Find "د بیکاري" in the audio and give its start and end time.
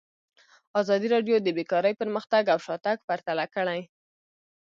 1.41-1.93